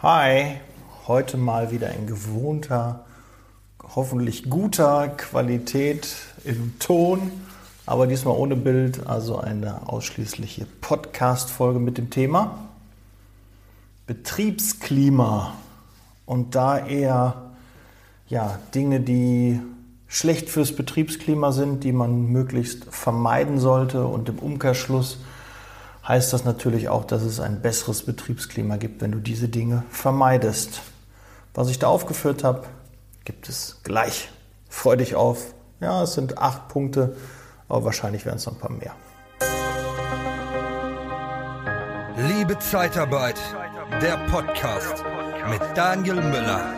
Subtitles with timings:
[0.00, 0.60] Hi,
[1.08, 3.04] heute mal wieder in gewohnter,
[3.96, 7.32] hoffentlich guter Qualität im Ton,
[7.84, 12.68] aber diesmal ohne Bild, also eine ausschließliche Podcast-Folge mit dem Thema
[14.06, 15.54] Betriebsklima.
[16.26, 17.50] Und da eher
[18.28, 19.58] ja, Dinge, die
[20.06, 25.18] schlecht fürs Betriebsklima sind, die man möglichst vermeiden sollte und im Umkehrschluss
[26.08, 30.80] heißt das natürlich auch, dass es ein besseres Betriebsklima gibt, wenn du diese Dinge vermeidest.
[31.54, 32.62] Was ich da aufgeführt habe,
[33.24, 34.30] gibt es gleich.
[34.70, 35.54] Freu dich auf.
[35.80, 37.14] Ja, es sind acht Punkte,
[37.68, 38.94] aber wahrscheinlich werden es noch ein paar mehr.
[42.16, 43.38] Liebe Zeitarbeit,
[44.00, 45.04] der Podcast
[45.50, 46.77] mit Daniel Müller.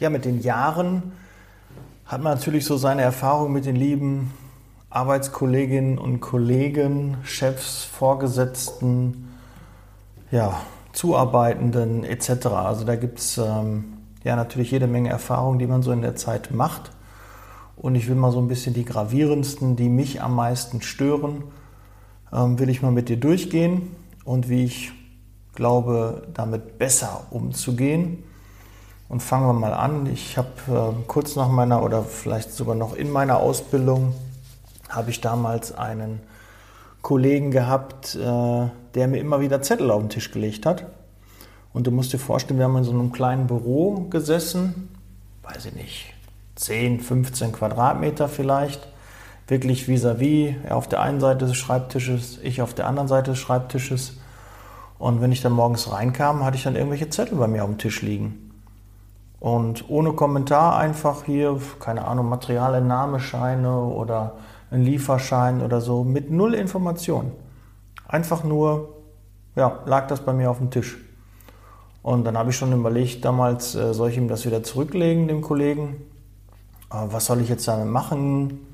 [0.00, 1.10] Ja, mit den Jahren
[2.06, 4.32] hat man natürlich so seine Erfahrung mit den lieben
[4.90, 9.28] Arbeitskolleginnen und Kollegen, Chefs, Vorgesetzten,
[10.30, 10.60] ja,
[10.92, 12.46] Zuarbeitenden etc.
[12.46, 16.14] Also da gibt es ähm, ja natürlich jede Menge Erfahrungen, die man so in der
[16.14, 16.92] Zeit macht.
[17.74, 21.42] Und ich will mal so ein bisschen die gravierendsten, die mich am meisten stören,
[22.32, 24.92] ähm, will ich mal mit dir durchgehen und wie ich
[25.54, 28.22] glaube, damit besser umzugehen.
[29.08, 30.06] Und fangen wir mal an.
[30.06, 34.14] Ich habe äh, kurz nach meiner oder vielleicht sogar noch in meiner Ausbildung
[34.88, 36.20] habe ich damals einen
[37.02, 40.86] Kollegen gehabt, äh, der mir immer wieder Zettel auf den Tisch gelegt hat.
[41.72, 44.88] Und du musst dir vorstellen, wir haben in so einem kleinen Büro gesessen,
[45.42, 46.14] weiß ich nicht,
[46.56, 48.88] 10, 15 Quadratmeter vielleicht,
[49.46, 53.30] wirklich vis-à-vis, -vis, er auf der einen Seite des Schreibtisches, ich auf der anderen Seite
[53.30, 54.14] des Schreibtisches.
[54.98, 57.78] Und wenn ich dann morgens reinkam, hatte ich dann irgendwelche Zettel bei mir auf dem
[57.78, 58.47] Tisch liegen.
[59.40, 64.34] Und ohne Kommentar einfach hier, keine Ahnung, Materialentnahmescheine oder
[64.70, 67.32] ein Lieferschein oder so, mit null Information.
[68.08, 68.96] Einfach nur,
[69.54, 70.98] ja, lag das bei mir auf dem Tisch.
[72.02, 75.42] Und dann habe ich schon überlegt, damals äh, soll ich ihm das wieder zurücklegen, dem
[75.42, 75.96] Kollegen.
[76.90, 78.66] Äh, was soll ich jetzt damit machen?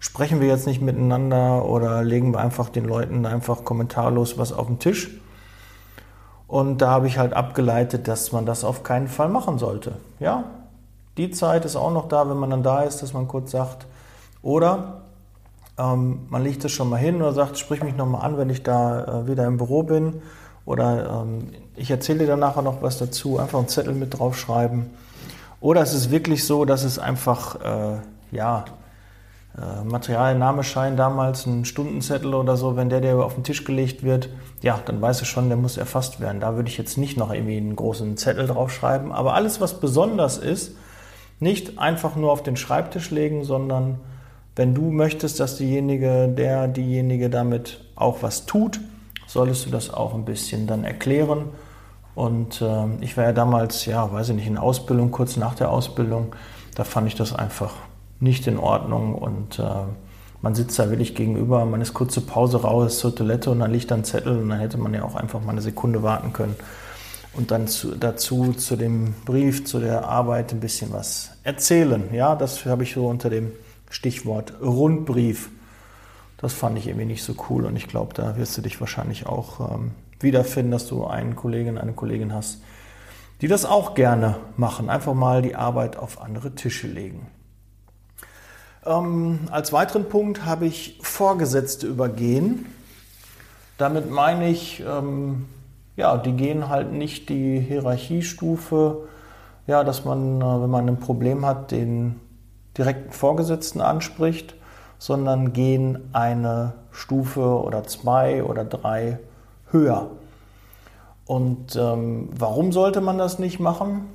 [0.00, 4.66] Sprechen wir jetzt nicht miteinander oder legen wir einfach den Leuten einfach kommentarlos was auf
[4.66, 5.19] den Tisch?
[6.50, 9.92] Und da habe ich halt abgeleitet, dass man das auf keinen Fall machen sollte.
[10.18, 10.42] Ja,
[11.16, 13.86] die Zeit ist auch noch da, wenn man dann da ist, dass man kurz sagt,
[14.42, 15.02] oder
[15.78, 18.64] ähm, man legt es schon mal hin oder sagt, sprich mich nochmal an, wenn ich
[18.64, 20.22] da äh, wieder im Büro bin.
[20.64, 24.90] Oder ähm, ich erzähle dir dann nachher noch was dazu, einfach einen Zettel mit draufschreiben.
[25.60, 27.98] Oder es ist wirklich so, dass es einfach, äh,
[28.32, 28.64] ja,
[29.58, 34.28] äh, Materialnahmeschein damals, ein Stundenzettel oder so, wenn der dir auf den Tisch gelegt wird,
[34.62, 36.40] ja, dann weißt du schon, der muss erfasst werden.
[36.40, 39.10] Da würde ich jetzt nicht noch irgendwie einen großen Zettel draufschreiben.
[39.10, 40.76] Aber alles, was besonders ist,
[41.40, 43.98] nicht einfach nur auf den Schreibtisch legen, sondern
[44.54, 48.80] wenn du möchtest, dass diejenige, der, diejenige damit auch was tut,
[49.26, 51.46] solltest du das auch ein bisschen dann erklären.
[52.14, 55.70] Und äh, ich war ja damals, ja, weiß ich nicht, in Ausbildung, kurz nach der
[55.70, 56.34] Ausbildung,
[56.74, 57.72] da fand ich das einfach
[58.20, 59.64] nicht in Ordnung und äh,
[60.42, 63.92] man sitzt da wirklich gegenüber, man ist kurze Pause raus zur Toilette und dann liegt
[63.92, 66.56] ein Zettel und dann hätte man ja auch einfach mal eine Sekunde warten können
[67.34, 72.12] und dann zu, dazu zu dem Brief, zu der Arbeit ein bisschen was erzählen.
[72.12, 73.52] Ja, das habe ich so unter dem
[73.90, 75.50] Stichwort Rundbrief.
[76.38, 79.26] Das fand ich irgendwie nicht so cool und ich glaube, da wirst du dich wahrscheinlich
[79.26, 82.62] auch ähm, wiederfinden, dass du einen Kollegen, eine Kollegin hast,
[83.42, 84.88] die das auch gerne machen.
[84.88, 87.26] Einfach mal die Arbeit auf andere Tische legen.
[88.86, 92.66] Ähm, als weiteren Punkt habe ich Vorgesetzte übergehen.
[93.76, 95.46] Damit meine ich, ähm,
[95.96, 99.08] ja, die gehen halt nicht die Hierarchiestufe,
[99.66, 102.20] ja, dass man, äh, wenn man ein Problem hat, den
[102.76, 104.54] direkten Vorgesetzten anspricht,
[104.98, 109.18] sondern gehen eine Stufe oder zwei oder drei
[109.70, 110.10] höher.
[111.26, 114.06] Und ähm, warum sollte man das nicht machen?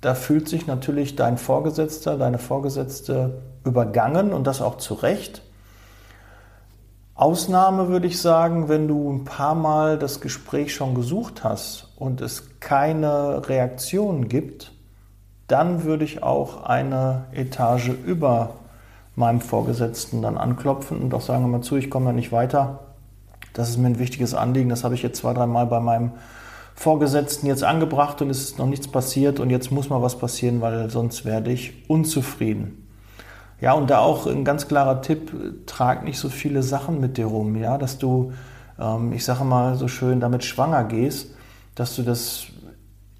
[0.00, 5.42] Da fühlt sich natürlich dein Vorgesetzter, deine Vorgesetzte übergangen und das auch zu Recht.
[7.14, 12.20] Ausnahme würde ich sagen, wenn du ein paar Mal das Gespräch schon gesucht hast und
[12.20, 14.72] es keine Reaktion gibt,
[15.46, 18.54] dann würde ich auch eine Etage über
[19.14, 22.80] meinem Vorgesetzten dann anklopfen und auch sagen, mal zu, ich komme da nicht weiter.
[23.52, 24.70] Das ist mir ein wichtiges Anliegen.
[24.70, 26.12] Das habe ich jetzt zwei, dreimal bei meinem
[26.74, 30.62] Vorgesetzten jetzt angebracht und es ist noch nichts passiert und jetzt muss mal was passieren,
[30.62, 32.81] weil sonst werde ich unzufrieden.
[33.62, 35.32] Ja, und da auch ein ganz klarer Tipp,
[35.66, 38.32] trag nicht so viele Sachen mit dir rum, ja, dass du,
[38.76, 41.28] ähm, ich sage mal so schön, damit schwanger gehst,
[41.76, 42.46] dass du das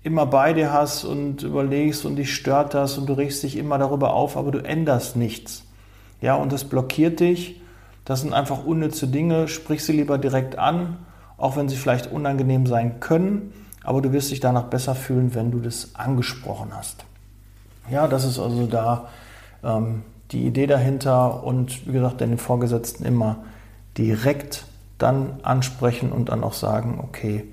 [0.03, 3.79] immer bei dir hast und überlegst und dich stört das und du regst dich immer
[3.79, 5.63] darüber auf, aber du änderst nichts.
[6.21, 7.61] Ja, und das blockiert dich.
[8.05, 9.47] Das sind einfach unnütze Dinge.
[9.47, 10.97] Sprich sie lieber direkt an,
[11.37, 13.53] auch wenn sie vielleicht unangenehm sein können.
[13.85, 17.05] Aber du wirst dich danach besser fühlen, wenn du das angesprochen hast.
[17.89, 19.09] Ja, das ist also da
[19.63, 21.45] ähm, die Idee dahinter.
[21.45, 23.39] Und wie gesagt, den Vorgesetzten immer
[23.97, 24.65] direkt
[24.99, 27.45] dann ansprechen und dann auch sagen, okay,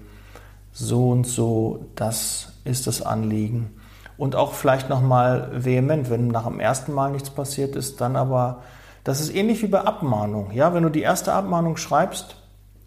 [0.71, 3.71] so und so, das ist das Anliegen.
[4.17, 8.63] Und auch vielleicht nochmal vehement, wenn nach dem ersten Mal nichts passiert ist, dann aber,
[9.03, 10.51] das ist ähnlich wie bei Abmahnung.
[10.51, 12.35] Ja, wenn du die erste Abmahnung schreibst,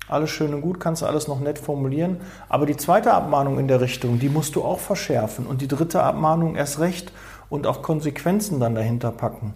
[0.08, 2.18] alles schön und gut, kannst du alles noch nett formulieren.
[2.48, 5.46] Aber die zweite Abmahnung in der Richtung, die musst du auch verschärfen.
[5.46, 7.12] Und die dritte Abmahnung erst recht
[7.48, 9.54] und auch Konsequenzen dann dahinter packen.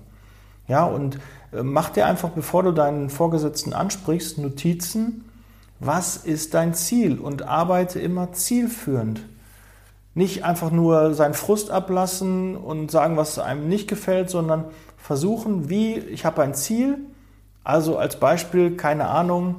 [0.69, 1.19] Ja, und
[1.53, 5.25] äh, mach dir einfach, bevor du deinen Vorgesetzten ansprichst, Notizen.
[5.79, 7.19] Was ist dein Ziel?
[7.19, 9.21] Und arbeite immer zielführend.
[10.15, 14.65] Nicht einfach nur seinen Frust ablassen und sagen, was einem nicht gefällt, sondern
[14.97, 16.99] versuchen, wie, ich habe ein Ziel.
[17.63, 19.57] Also als Beispiel, keine Ahnung,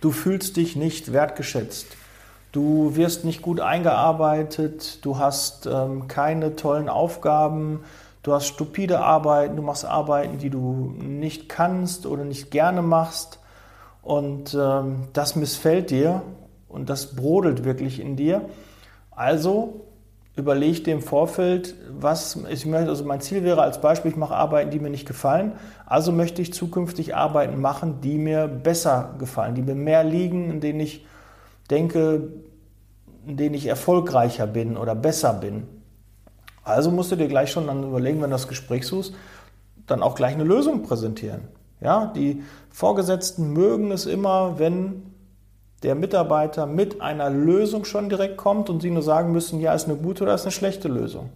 [0.00, 1.86] du fühlst dich nicht wertgeschätzt.
[2.50, 7.80] Du wirst nicht gut eingearbeitet, du hast ähm, keine tollen Aufgaben,
[8.22, 13.38] Du hast stupide Arbeiten, du machst Arbeiten, die du nicht kannst oder nicht gerne machst.
[14.02, 16.22] Und ähm, das missfällt dir
[16.68, 18.48] und das brodelt wirklich in dir.
[19.10, 19.86] Also
[20.36, 24.36] überleg dir im Vorfeld, was ich möchte, also mein Ziel wäre als Beispiel, ich mache
[24.36, 25.52] Arbeiten, die mir nicht gefallen.
[25.86, 30.60] Also möchte ich zukünftig Arbeiten machen, die mir besser gefallen, die mir mehr liegen, in
[30.60, 31.04] denen ich
[31.70, 32.28] denke,
[33.26, 35.66] in denen ich erfolgreicher bin oder besser bin.
[36.68, 39.14] Also musst du dir gleich schon dann überlegen, wenn du das Gespräch suchst,
[39.86, 41.48] dann auch gleich eine Lösung präsentieren.
[41.80, 45.14] Ja, die Vorgesetzten mögen es immer, wenn
[45.82, 49.88] der Mitarbeiter mit einer Lösung schon direkt kommt und sie nur sagen müssen, ja, ist
[49.88, 51.30] eine gute oder ist eine schlechte Lösung.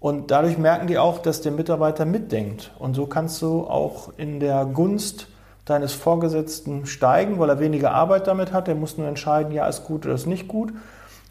[0.00, 2.72] Und dadurch merken die auch, dass der Mitarbeiter mitdenkt.
[2.78, 5.28] Und so kannst du auch in der Gunst
[5.64, 8.68] deines Vorgesetzten steigen, weil er weniger Arbeit damit hat.
[8.68, 10.72] Er muss nur entscheiden, ja, ist gut oder ist nicht gut.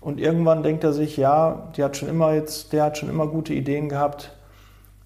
[0.06, 3.26] Und irgendwann denkt er sich, ja, die hat schon immer jetzt, der hat schon immer
[3.26, 4.34] gute Ideen gehabt,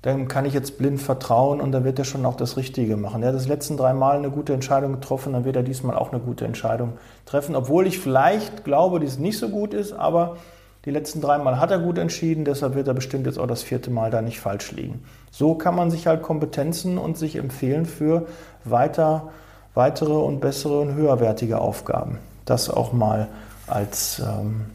[0.01, 3.23] dann kann ich jetzt blind vertrauen und dann wird er schon auch das Richtige machen.
[3.23, 6.11] Er hat das letzten drei Mal eine gute Entscheidung getroffen, dann wird er diesmal auch
[6.11, 10.35] eine gute Entscheidung treffen, obwohl ich vielleicht glaube, dass es nicht so gut ist, aber
[10.83, 13.63] die letzten drei Mal hat er gut entschieden, deshalb wird er bestimmt jetzt auch das
[13.63, 15.05] vierte Mal da nicht falsch liegen.
[15.31, 18.25] So kann man sich halt Kompetenzen und sich empfehlen für
[18.65, 19.29] weiter,
[19.75, 22.17] weitere und bessere und höherwertige Aufgaben.
[22.43, 23.29] Das auch mal
[23.65, 24.65] als ähm,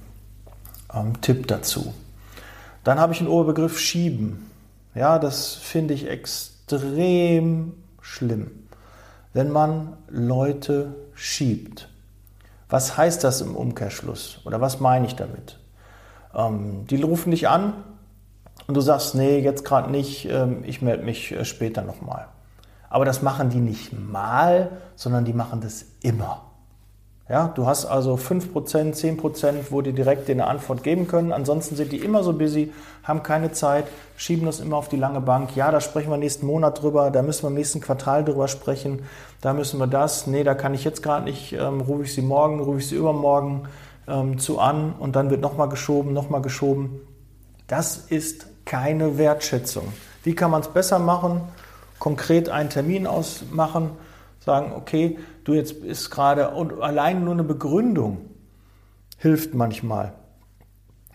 [0.94, 1.94] ähm, Tipp dazu.
[2.84, 4.50] Dann habe ich den Oberbegriff schieben.
[4.94, 8.50] Ja, das finde ich extrem schlimm,
[9.32, 11.88] wenn man Leute schiebt.
[12.68, 14.40] Was heißt das im Umkehrschluss?
[14.44, 15.58] Oder was meine ich damit?
[16.34, 17.74] Ähm, die rufen dich an
[18.66, 22.28] und du sagst, nee, jetzt gerade nicht, ähm, ich melde mich äh, später nochmal.
[22.88, 26.43] Aber das machen die nicht mal, sondern die machen das immer.
[27.26, 28.52] Ja, du hast also 5%,
[28.94, 31.32] 10%, wo die direkt dir eine Antwort geben können.
[31.32, 32.70] Ansonsten sind die immer so busy,
[33.02, 33.86] haben keine Zeit,
[34.18, 35.56] schieben das immer auf die lange Bank.
[35.56, 39.06] Ja, da sprechen wir nächsten Monat drüber, da müssen wir im nächsten Quartal drüber sprechen,
[39.40, 40.26] da müssen wir das.
[40.26, 42.96] Nee, da kann ich jetzt gerade nicht, ähm, rufe ich sie morgen, rufe ich sie
[42.96, 43.68] übermorgen
[44.06, 47.00] ähm, zu an und dann wird nochmal geschoben, nochmal geschoben.
[47.68, 49.84] Das ist keine Wertschätzung.
[50.24, 51.40] Wie kann man es besser machen?
[51.98, 53.92] Konkret einen Termin ausmachen
[54.44, 58.30] sagen, okay, du jetzt ist gerade, und allein nur eine Begründung
[59.18, 60.12] hilft manchmal.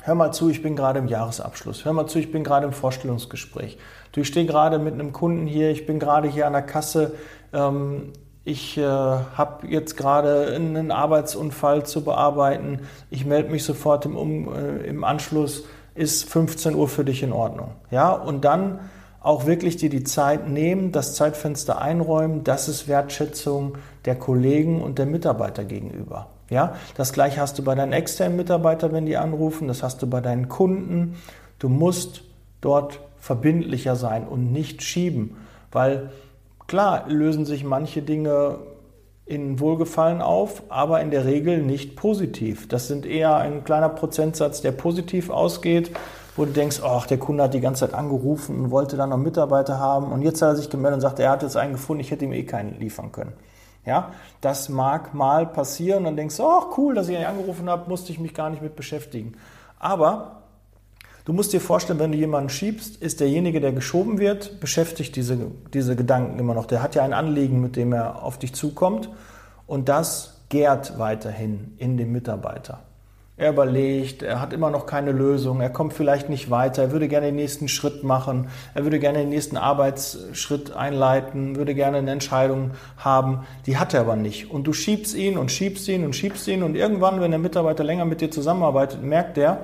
[0.01, 1.85] Hör mal zu, ich bin gerade im Jahresabschluss.
[1.85, 3.77] Hör mal zu, ich bin gerade im Vorstellungsgespräch.
[4.11, 7.13] Du, ich stehe gerade mit einem Kunden hier, ich bin gerade hier an der Kasse.
[7.53, 8.13] Ähm,
[8.45, 12.79] ich äh, habe jetzt gerade einen Arbeitsunfall zu bearbeiten.
[13.11, 15.65] Ich melde mich sofort im, um, äh, im Anschluss.
[15.93, 17.71] Ist 15 Uhr für dich in Ordnung?
[17.91, 18.79] Ja, und dann
[19.21, 24.97] auch wirklich dir die Zeit nehmen, das Zeitfenster einräumen, das ist Wertschätzung der Kollegen und
[24.97, 26.27] der Mitarbeiter gegenüber.
[26.49, 30.07] Ja, das gleiche hast du bei deinen externen Mitarbeitern, wenn die anrufen, das hast du
[30.07, 31.15] bei deinen Kunden.
[31.59, 32.23] Du musst
[32.61, 35.37] dort verbindlicher sein und nicht schieben,
[35.71, 36.09] weil
[36.67, 38.59] klar lösen sich manche Dinge
[39.25, 42.67] in Wohlgefallen auf, aber in der Regel nicht positiv.
[42.67, 45.91] Das sind eher ein kleiner Prozentsatz, der positiv ausgeht
[46.39, 49.17] wo du denkst, ach, der Kunde hat die ganze Zeit angerufen und wollte dann noch
[49.17, 51.99] Mitarbeiter haben und jetzt hat er sich gemeldet und sagt, er hat jetzt einen gefunden,
[51.99, 53.33] ich hätte ihm eh keinen liefern können.
[53.85, 57.89] Ja, das mag mal passieren dann denkst du, ach cool, dass ich ihn angerufen habe,
[57.89, 59.33] musste ich mich gar nicht mit beschäftigen.
[59.79, 60.43] Aber
[61.25, 65.37] du musst dir vorstellen, wenn du jemanden schiebst, ist derjenige, der geschoben wird, beschäftigt diese,
[65.73, 66.67] diese Gedanken immer noch.
[66.67, 69.09] Der hat ja ein Anliegen, mit dem er auf dich zukommt
[69.67, 72.79] und das gärt weiterhin in dem Mitarbeiter.
[73.39, 77.07] Er überlegt, er hat immer noch keine Lösung, er kommt vielleicht nicht weiter, er würde
[77.07, 82.11] gerne den nächsten Schritt machen, er würde gerne den nächsten Arbeitsschritt einleiten, würde gerne eine
[82.11, 84.51] Entscheidung haben, die hat er aber nicht.
[84.51, 87.85] Und du schiebst ihn und schiebst ihn und schiebst ihn und irgendwann, wenn der Mitarbeiter
[87.85, 89.61] länger mit dir zusammenarbeitet, merkt er,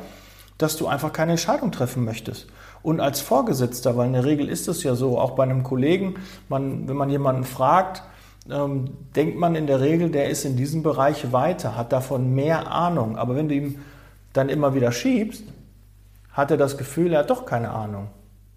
[0.57, 2.47] dass du einfach keine Entscheidung treffen möchtest.
[2.81, 6.15] Und als Vorgesetzter, weil in der Regel ist es ja so, auch bei einem Kollegen,
[6.47, 8.03] man, wenn man jemanden fragt,
[8.49, 12.71] ähm, denkt man in der Regel, der ist in diesem Bereich weiter, hat davon mehr
[12.71, 13.17] Ahnung.
[13.17, 13.79] Aber wenn du ihm
[14.33, 15.43] dann immer wieder schiebst,
[16.31, 18.07] hat er das Gefühl, er hat doch keine Ahnung.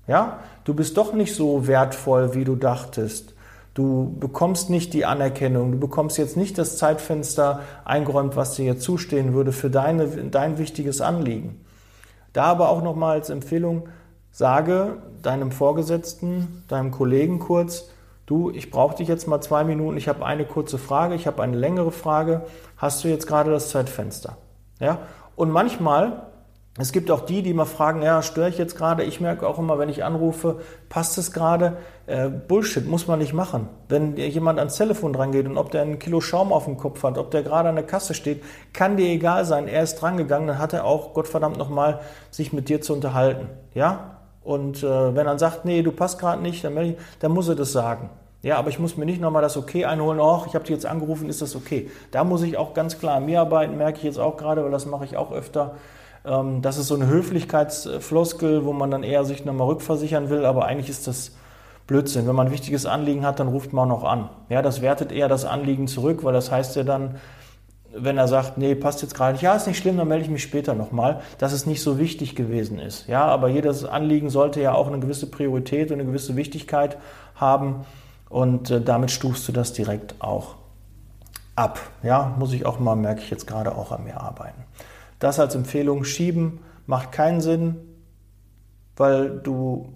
[0.07, 3.35] Ja, du bist doch nicht so wertvoll, wie du dachtest.
[3.75, 8.83] Du bekommst nicht die Anerkennung, du bekommst jetzt nicht das Zeitfenster eingeräumt, was dir jetzt
[8.83, 11.61] zustehen würde für deine, dein wichtiges Anliegen.
[12.33, 13.89] Da aber auch nochmal als Empfehlung,
[14.33, 17.91] sage deinem Vorgesetzten, deinem Kollegen kurz,
[18.29, 21.43] du, ich brauche dich jetzt mal zwei Minuten, ich habe eine kurze Frage, ich habe
[21.43, 22.43] eine längere Frage,
[22.77, 24.37] hast du jetzt gerade das Zeitfenster?
[24.79, 24.99] Ja?
[25.35, 26.25] Und manchmal,
[26.79, 29.03] es gibt auch die, die mal fragen, ja, störe ich jetzt gerade?
[29.03, 31.79] Ich merke auch immer, wenn ich anrufe, passt es gerade?
[32.07, 33.69] Äh, Bullshit, muss man nicht machen.
[33.89, 37.03] Wenn jemand ans Telefon dran geht und ob der ein Kilo Schaum auf dem Kopf
[37.03, 38.45] hat, ob der gerade an der Kasse steht,
[38.75, 39.69] kann dir egal sein.
[39.69, 43.49] Er ist drangegangen, dann hat er auch, Gottverdammt nochmal, sich mit dir zu unterhalten.
[43.75, 44.19] Ja?
[44.43, 47.55] Und äh, wenn er sagt, nee, du passt gerade nicht, dann, ich, dann muss er
[47.55, 48.11] das sagen.
[48.43, 50.87] Ja, aber ich muss mir nicht nochmal das Okay einholen, ach, ich habe dich jetzt
[50.87, 51.91] angerufen, ist das okay?
[52.13, 54.71] Da muss ich auch ganz klar an mir arbeiten, merke ich jetzt auch gerade, weil
[54.71, 55.75] das mache ich auch öfter.
[56.25, 60.67] Ähm, das ist so eine Höflichkeitsfloskel, wo man dann eher sich nochmal rückversichern will, aber
[60.67, 61.33] eigentlich ist das
[61.89, 62.29] Blödsinn.
[62.29, 64.29] Wenn man ein wichtiges Anliegen hat, dann ruft man auch noch an.
[64.51, 67.17] Ja, das wertet eher das Anliegen zurück, weil das heißt ja dann,
[67.93, 70.31] wenn er sagt, nee, passt jetzt gerade nicht, ja, ist nicht schlimm, dann melde ich
[70.31, 73.09] mich später nochmal, dass es nicht so wichtig gewesen ist.
[73.09, 76.99] Ja, aber jedes Anliegen sollte ja auch eine gewisse Priorität und eine gewisse Wichtigkeit
[77.35, 77.87] haben
[78.29, 80.57] und äh, damit stufst du das direkt auch
[81.57, 81.81] ab.
[82.03, 84.65] Ja, muss ich auch mal, merke ich jetzt gerade auch an mir arbeiten.
[85.19, 87.77] Das als Empfehlung schieben macht keinen Sinn,
[88.97, 89.93] weil du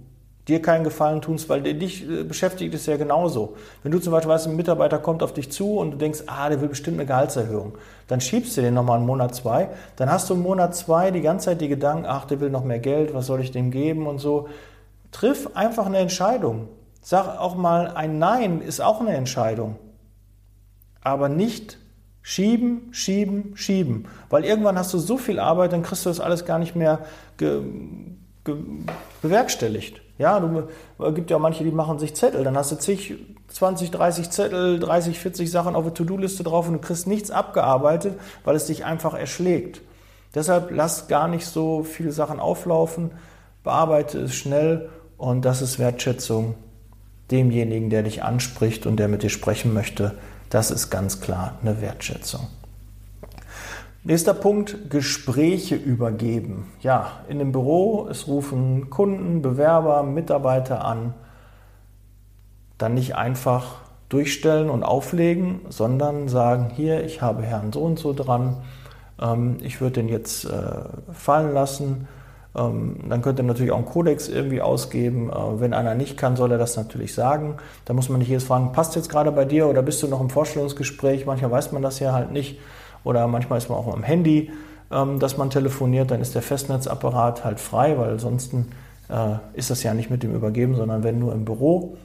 [0.49, 3.57] dir keinen Gefallen tust, weil dich äh, beschäftigt es ja genauso.
[3.83, 6.49] Wenn du zum Beispiel weißt, ein Mitarbeiter kommt auf dich zu und du denkst, ah,
[6.49, 10.29] der will bestimmt eine Gehaltserhöhung, dann schiebst du den nochmal einen Monat, zwei, dann hast
[10.29, 13.15] du einen Monat, zwei die ganze Zeit die Gedanken, ach, der will noch mehr Geld,
[13.15, 14.49] was soll ich dem geben und so.
[15.13, 16.69] Triff einfach eine Entscheidung.
[17.05, 19.77] Sag auch mal, ein Nein ist auch eine Entscheidung.
[21.03, 21.79] Aber nicht
[22.23, 24.07] schieben, schieben, schieben.
[24.31, 27.01] Weil irgendwann hast du so viel Arbeit, dann kriegst du das alles gar nicht mehr
[29.21, 30.01] bewerkstelligt.
[30.17, 30.69] Ja, du,
[31.05, 32.45] es gibt ja manche, die machen sich Zettel.
[32.45, 33.17] Dann hast du zig,
[33.49, 38.17] 20, 30 Zettel, 30, 40 Sachen auf der To-Do-Liste drauf und du kriegst nichts abgearbeitet,
[38.45, 39.81] weil es dich einfach erschlägt.
[40.37, 43.11] Deshalb lass gar nicht so viele Sachen auflaufen,
[43.65, 46.55] bearbeite es schnell und das ist Wertschätzung
[47.31, 50.17] demjenigen, der dich anspricht und der mit dir sprechen möchte.
[50.51, 52.49] Das ist ganz klar eine Wertschätzung.
[54.05, 56.73] Nächster Punkt, Gespräche übergeben.
[56.81, 61.15] Ja, in dem Büro, es rufen Kunden, Bewerber, Mitarbeiter an.
[62.79, 63.77] Dann nicht einfach
[64.09, 68.57] durchstellen und auflegen, sondern sagen, hier, ich habe Herrn so und so dran,
[69.21, 70.51] ähm, ich würde den jetzt äh,
[71.13, 72.09] fallen lassen
[73.09, 75.31] dann könnt ihr natürlich auch einen Kodex irgendwie ausgeben.
[75.31, 77.57] Äh, wenn einer nicht kann, soll er das natürlich sagen.
[77.87, 80.21] Da muss man nicht jedes fragen, passt jetzt gerade bei dir oder bist du noch
[80.21, 81.25] im Vorstellungsgespräch?
[81.25, 82.59] Manchmal weiß man das ja halt nicht.
[83.05, 84.51] Oder manchmal ist man auch am Handy,
[84.91, 86.11] ähm, dass man telefoniert.
[86.11, 88.73] Dann ist der Festnetzapparat halt frei, weil ansonsten
[89.09, 91.97] äh, ist das ja nicht mit dem Übergeben, sondern wenn nur im Büro.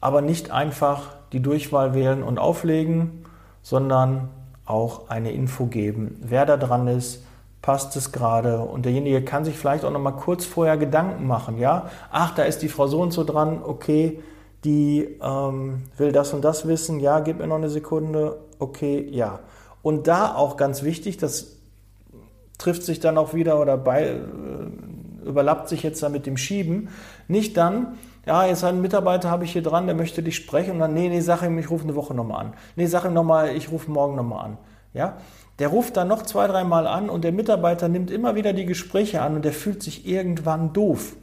[0.00, 3.24] Aber nicht einfach die Durchwahl wählen und auflegen,
[3.62, 4.30] sondern
[4.64, 7.22] auch eine Info geben, wer da dran ist,
[7.62, 11.58] passt es gerade und derjenige kann sich vielleicht auch noch mal kurz vorher Gedanken machen,
[11.58, 14.22] ja, ach, da ist die Frau so und so dran, okay,
[14.64, 19.40] die ähm, will das und das wissen, ja, gib mir noch eine Sekunde, okay, ja.
[19.82, 21.56] Und da auch ganz wichtig, das
[22.58, 24.18] trifft sich dann auch wieder oder bei, äh,
[25.26, 26.88] überlappt sich jetzt da mit dem Schieben,
[27.28, 30.78] nicht dann, ja, jetzt einen Mitarbeiter habe ich hier dran, der möchte dich sprechen und
[30.78, 32.52] dann, nee, nee, sag ihm, ich rufe eine Woche nochmal an.
[32.76, 34.58] Nee, sag ihm nochmal, ich rufe morgen nochmal an.
[34.92, 35.16] Ja,
[35.60, 39.20] der ruft dann noch zwei, dreimal an und der Mitarbeiter nimmt immer wieder die Gespräche
[39.20, 41.14] an und der fühlt sich irgendwann doof.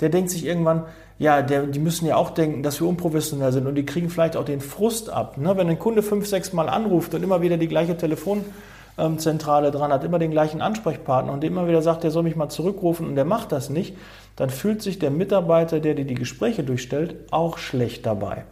[0.00, 0.84] Der denkt sich irgendwann,
[1.18, 4.36] ja, der, die müssen ja auch denken, dass wir unprofessionell sind und die kriegen vielleicht
[4.36, 5.36] auch den Frust ab.
[5.36, 5.56] Ne?
[5.58, 10.04] Wenn ein Kunde fünf, sechs Mal anruft und immer wieder die gleiche Telefonzentrale dran hat,
[10.04, 13.26] immer den gleichen Ansprechpartner und immer wieder sagt, der soll mich mal zurückrufen und der
[13.26, 13.94] macht das nicht,
[14.36, 18.44] dann fühlt sich der Mitarbeiter, der dir die Gespräche durchstellt, auch schlecht dabei.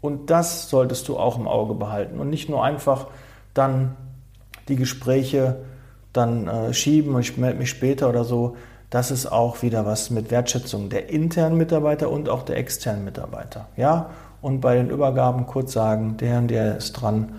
[0.00, 3.06] Und das solltest du auch im Auge behalten und nicht nur einfach
[3.54, 3.96] dann
[4.72, 5.56] die Gespräche
[6.12, 8.56] dann äh, schieben und ich melde mich später oder so.
[8.88, 13.68] Das ist auch wieder was mit Wertschätzung der internen Mitarbeiter und auch der externen Mitarbeiter.
[13.76, 14.10] Ja,
[14.40, 17.34] und bei den Übergaben kurz sagen, der und der ist dran,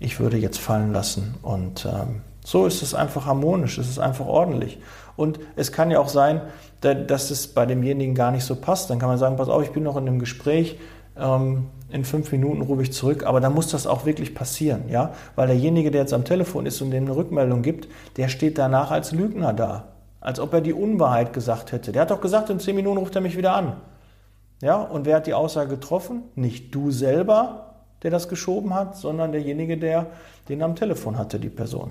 [0.00, 4.26] ich würde jetzt fallen lassen und ähm, So ist es einfach harmonisch, es ist einfach
[4.26, 4.78] ordentlich.
[5.16, 6.40] Und es kann ja auch sein,
[6.80, 8.90] dass es bei demjenigen gar nicht so passt.
[8.90, 10.78] Dann kann man sagen, pass auf, ich bin noch in einem Gespräch,
[11.16, 15.12] ähm, in fünf Minuten rufe ich zurück, aber dann muss das auch wirklich passieren, ja?
[15.36, 18.90] Weil derjenige, der jetzt am Telefon ist und dem eine Rückmeldung gibt, der steht danach
[18.90, 19.88] als Lügner da.
[20.20, 21.92] Als ob er die Unwahrheit gesagt hätte.
[21.92, 23.76] Der hat doch gesagt, in zehn Minuten ruft er mich wieder an.
[24.62, 26.22] Ja, und wer hat die Aussage getroffen?
[26.36, 30.06] Nicht du selber, der das geschoben hat, sondern derjenige, der
[30.48, 31.90] den am Telefon hatte, die Person.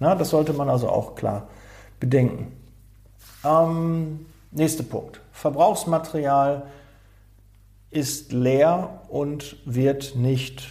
[0.00, 1.48] Ja, das sollte man also auch klar
[2.00, 2.52] bedenken.
[3.44, 5.20] Ähm, nächster Punkt.
[5.32, 6.64] Verbrauchsmaterial
[7.96, 10.68] ist leer und wird nicht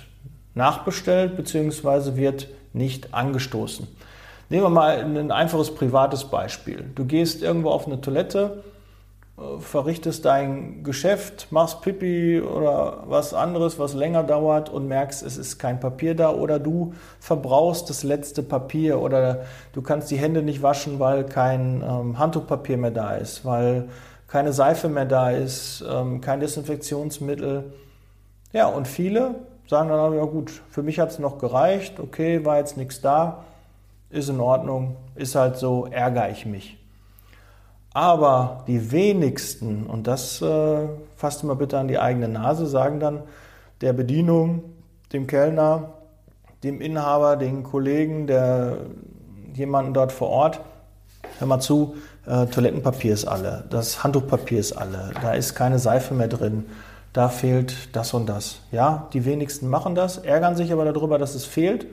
[0.54, 2.16] nachbestellt bzw.
[2.16, 3.88] wird nicht angestoßen.
[4.50, 6.86] Nehmen wir mal ein einfaches privates Beispiel.
[6.94, 8.64] Du gehst irgendwo auf eine Toilette,
[9.38, 15.38] äh, verrichtest dein Geschäft, machst Pipi oder was anderes, was länger dauert und merkst, es
[15.38, 20.44] ist kein Papier da oder du verbrauchst das letzte Papier oder du kannst die Hände
[20.44, 23.90] nicht waschen, weil kein ähm, Handtuchpapier mehr da ist, weil
[24.36, 27.72] keine Seife mehr da ist, ähm, kein Desinfektionsmittel.
[28.52, 32.58] Ja, und viele sagen dann, ja gut, für mich hat es noch gereicht, okay, war
[32.58, 33.46] jetzt nichts da,
[34.10, 36.78] ist in Ordnung, ist halt so, ärgere ich mich.
[37.94, 40.80] Aber die wenigsten, und das äh,
[41.16, 43.24] fasst immer bitte an die eigene Nase, sagen dann
[43.80, 44.64] der Bedienung,
[45.14, 45.94] dem Kellner,
[46.62, 48.80] dem Inhaber, den Kollegen, der
[49.54, 50.60] jemanden dort vor Ort,
[51.40, 56.14] hör mal zu, äh, Toilettenpapier ist alle, das Handtuchpapier ist alle, da ist keine Seife
[56.14, 56.66] mehr drin,
[57.14, 58.60] da fehlt das und das.
[58.72, 61.88] Ja, die wenigsten machen das, ärgern sich aber darüber, dass es fehlt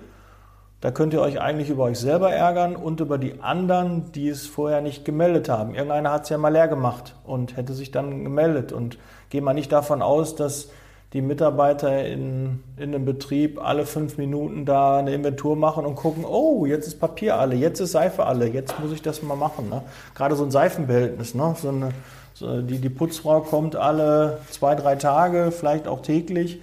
[0.83, 4.49] da könnt ihr euch eigentlich über euch selber ärgern und über die anderen, die es
[4.49, 5.77] vorher nicht gemeldet haben.
[5.77, 8.73] Irgendeiner hat es ja mal leer gemacht und hätte sich dann gemeldet.
[8.73, 8.99] Und
[9.31, 10.71] gehe mal nicht davon aus, dass
[11.13, 16.25] die Mitarbeiter in, in einem Betrieb alle fünf Minuten da eine Inventur machen und gucken,
[16.25, 19.69] oh, jetzt ist Papier alle, jetzt ist Seife alle, jetzt muss ich das mal machen.
[19.69, 19.83] Ne?
[20.15, 21.55] Gerade so ein Seifenbehältnis, ne?
[21.61, 21.91] so eine,
[22.35, 26.63] so die, die Putzfrau kommt alle zwei, drei Tage, vielleicht auch täglich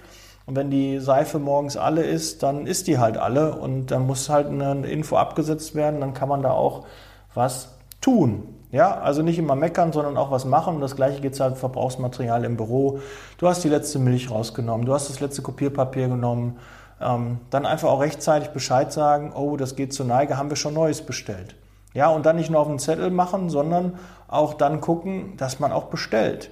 [0.50, 4.28] und wenn die Seife morgens alle ist, dann ist die halt alle und dann muss
[4.28, 6.86] halt eine Info abgesetzt werden, dann kann man da auch
[7.34, 7.68] was
[8.00, 8.48] tun.
[8.72, 10.76] Ja, also nicht immer meckern, sondern auch was machen.
[10.76, 13.00] Und das gleiche geht halt Verbrauchsmaterial im Büro.
[13.38, 16.58] Du hast die letzte Milch rausgenommen, du hast das letzte Kopierpapier genommen.
[17.00, 20.74] Ähm, dann einfach auch rechtzeitig Bescheid sagen, oh, das geht zur Neige, haben wir schon
[20.74, 21.56] Neues bestellt.
[21.94, 25.72] Ja, und dann nicht nur auf den Zettel machen, sondern auch dann gucken, dass man
[25.72, 26.50] auch bestellt.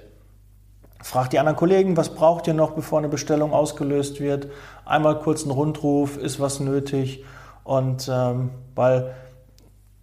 [1.01, 4.49] Fragt die anderen Kollegen, was braucht ihr noch, bevor eine Bestellung ausgelöst wird?
[4.83, 7.23] Einmal kurz einen Rundruf, ist was nötig?
[7.63, 9.13] Und ähm, weil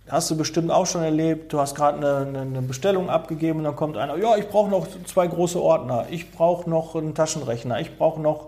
[0.09, 3.77] hast du bestimmt auch schon erlebt, du hast gerade eine, eine, Bestellung abgegeben und dann
[3.77, 7.97] kommt einer, ja, ich brauche noch zwei große Ordner, ich brauche noch einen Taschenrechner, ich
[7.99, 8.47] brauche noch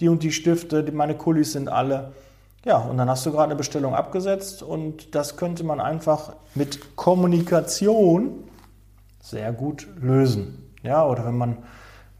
[0.00, 2.12] die und die Stifte, meine Kulis sind alle.
[2.64, 6.96] Ja, und dann hast du gerade eine Bestellung abgesetzt und das könnte man einfach mit
[6.96, 8.44] Kommunikation
[9.20, 10.72] sehr gut lösen.
[10.82, 11.58] Ja, oder wenn man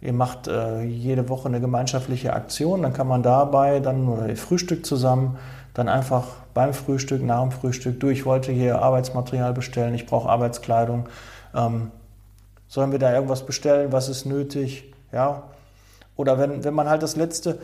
[0.04, 4.84] ihr macht äh, jede Woche eine gemeinschaftliche Aktion, dann kann man dabei dann oder Frühstück
[4.84, 5.38] zusammen,
[5.72, 10.28] dann einfach beim Frühstück, nach dem Frühstück, du, ich wollte hier Arbeitsmaterial bestellen, ich brauche
[10.28, 11.08] Arbeitskleidung,
[11.54, 11.90] ähm,
[12.68, 15.42] sollen wir da irgendwas bestellen, was ist nötig, ja,
[16.16, 17.58] oder wenn, wenn man halt das letzte,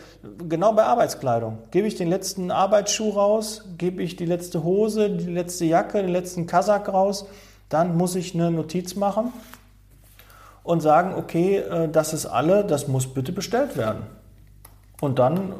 [0.48, 5.30] genau bei Arbeitskleidung, gebe ich den letzten Arbeitsschuh raus, gebe ich die letzte Hose, die
[5.30, 7.26] letzte Jacke, den letzten Kasak raus,
[7.68, 9.32] dann muss ich eine Notiz machen
[10.64, 14.02] und sagen, okay, äh, das ist alle, das muss bitte bestellt werden.
[15.00, 15.52] Und dann,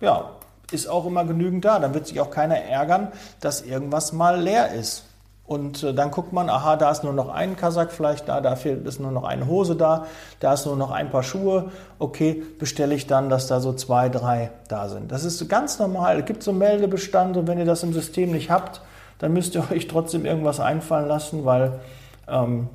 [0.00, 0.30] ja,
[0.72, 1.78] ist auch immer genügend da.
[1.78, 3.08] Dann wird sich auch keiner ärgern,
[3.40, 5.04] dass irgendwas mal leer ist.
[5.46, 8.56] Und äh, dann guckt man, aha, da ist nur noch ein Kasak vielleicht da, da
[8.56, 10.06] fehlt ist nur noch eine Hose da,
[10.40, 11.70] da ist nur noch ein paar Schuhe.
[11.98, 15.12] Okay, bestelle ich dann, dass da so zwei, drei da sind.
[15.12, 16.20] Das ist ganz normal.
[16.20, 18.80] Es gibt so einen Meldebestand und wenn ihr das im System nicht habt,
[19.18, 21.78] dann müsst ihr euch trotzdem irgendwas einfallen lassen, weil
[22.26, 22.68] ähm,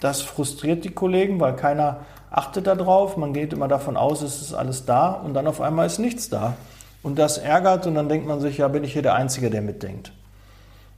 [0.00, 3.16] das frustriert die Kollegen, weil keiner achtet darauf.
[3.16, 6.28] Man geht immer davon aus, es ist alles da und dann auf einmal ist nichts
[6.28, 6.54] da.
[7.02, 9.62] Und das ärgert und dann denkt man sich, ja, bin ich hier der Einzige, der
[9.62, 10.12] mitdenkt.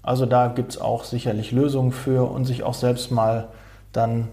[0.02, 3.48] Also da gibt es auch sicherlich Lösungen für und sich auch selbst mal
[3.92, 4.28] dann,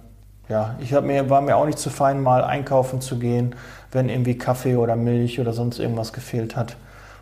[0.48, 3.56] ja, ich mir, war mir auch nicht zu fein, mal einkaufen zu gehen,
[3.92, 6.78] wenn irgendwie Kaffee oder Milch oder sonst irgendwas gefehlt hat.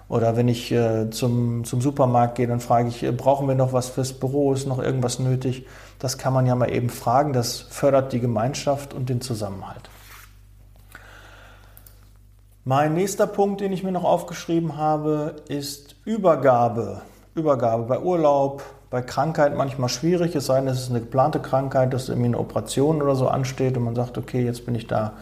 [0.07, 3.73] Oder wenn ich äh, zum, zum Supermarkt gehe, dann frage ich, äh, brauchen wir noch
[3.73, 5.65] was fürs Büro, ist noch irgendwas nötig?
[5.97, 9.89] Das kann man ja mal eben fragen, das fördert die Gemeinschaft und den Zusammenhalt.
[12.67, 17.03] Mein nächster Punkt, den ich mir noch aufgeschrieben habe, ist Übergabe.
[17.35, 21.93] Übergabe bei Urlaub, bei Krankheit manchmal schwierig, es sei denn, es ist eine geplante Krankheit,
[21.93, 25.13] dass irgendwie eine Operation oder so ansteht und man sagt, okay, jetzt bin ich da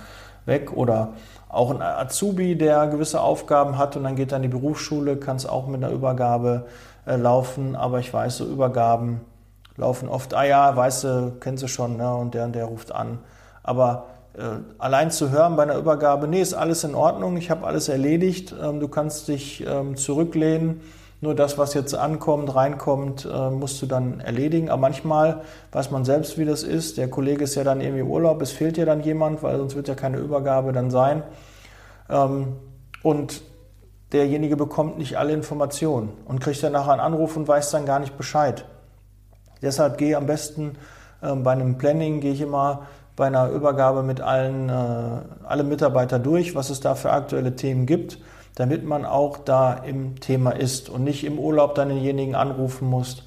[0.46, 1.16] weg oder
[1.50, 5.36] auch ein Azubi, der gewisse Aufgaben hat und dann geht er in die Berufsschule, kann
[5.36, 6.68] es auch mit einer Übergabe
[7.06, 7.76] äh, laufen.
[7.76, 9.20] Aber ich weiß, so Übergaben
[9.76, 12.16] laufen oft, ah ja, weißt du, kennst du schon, ne?
[12.16, 13.20] und der und der ruft an.
[13.64, 14.06] Aber
[14.80, 18.54] allein zu hören bei einer Übergabe, nee, ist alles in Ordnung, ich habe alles erledigt,
[18.62, 20.82] ähm, du kannst dich ähm, zurücklehnen.
[21.22, 24.70] Nur das, was jetzt ankommt, reinkommt, äh, musst du dann erledigen.
[24.70, 25.42] Aber manchmal
[25.72, 26.98] weiß man selbst, wie das ist.
[26.98, 29.78] Der Kollege ist ja dann irgendwie im Urlaub, es fehlt ja dann jemand, weil sonst
[29.78, 31.24] wird ja keine Übergabe dann sein.
[32.10, 32.58] Ähm,
[33.04, 33.42] und
[34.12, 38.00] derjenige bekommt nicht alle Informationen und kriegt dann nachher einen Anruf und weiß dann gar
[38.00, 38.66] nicht Bescheid.
[39.62, 40.78] Deshalb gehe am besten
[41.22, 44.74] äh, bei einem Planning, gehe ich immer bei einer Übergabe mit allen, äh,
[45.48, 48.18] alle Mitarbeiter durch, was es da für aktuelle Themen gibt,
[48.56, 53.24] damit man auch da im Thema ist und nicht im Urlaub dann denjenigen anrufen muss.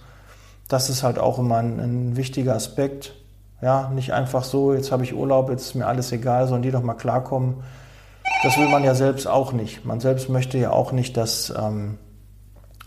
[0.68, 3.14] Das ist halt auch immer ein, ein wichtiger Aspekt.
[3.62, 6.70] Ja, nicht einfach so, jetzt habe ich Urlaub, jetzt ist mir alles egal, sondern die
[6.70, 7.62] doch mal klarkommen.
[8.42, 9.84] Das will man ja selbst auch nicht.
[9.84, 11.98] Man selbst möchte ja auch nicht, dass ähm,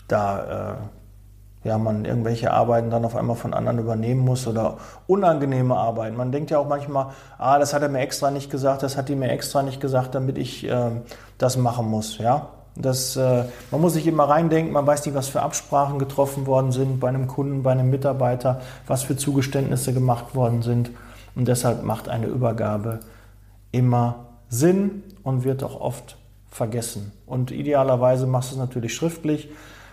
[0.06, 0.76] da äh,
[1.62, 6.16] ja, man irgendwelche Arbeiten dann auf einmal von anderen übernehmen muss oder unangenehme Arbeiten.
[6.16, 9.08] Man denkt ja auch manchmal, ah, das hat er mir extra nicht gesagt, das hat
[9.08, 10.90] die mir extra nicht gesagt, damit ich äh,
[11.36, 12.16] das machen muss.
[12.18, 16.46] Ja, das, äh, man muss sich immer reindenken, man weiß nicht, was für Absprachen getroffen
[16.46, 20.90] worden sind bei einem Kunden, bei einem Mitarbeiter, was für Zugeständnisse gemacht worden sind.
[21.34, 23.00] Und deshalb macht eine Übergabe
[23.70, 26.16] immer Sinn und wird auch oft
[26.50, 27.12] vergessen.
[27.26, 29.50] Und idealerweise machst du es natürlich schriftlich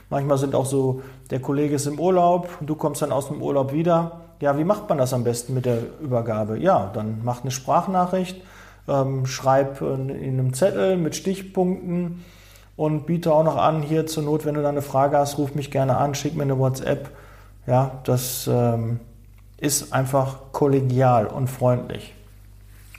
[0.10, 3.74] Manchmal sind auch so, der Kollege ist im Urlaub, du kommst dann aus dem Urlaub
[3.74, 4.22] wieder.
[4.40, 6.58] Ja, wie macht man das am besten mit der Übergabe?
[6.60, 8.42] Ja, dann mach eine Sprachnachricht,
[8.88, 12.24] ähm, schreib in einem Zettel mit Stichpunkten
[12.78, 15.56] und biete auch noch an, hier zur Not, wenn du da eine Frage hast, ruf
[15.56, 17.10] mich gerne an, schick mir eine WhatsApp.
[17.66, 19.02] Ja, das ähm,
[19.58, 22.14] ist einfach kollegial und freundlich.